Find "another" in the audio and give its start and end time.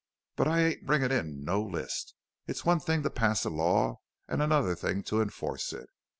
4.41-4.73